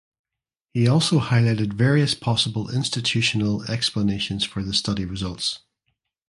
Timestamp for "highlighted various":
1.19-2.15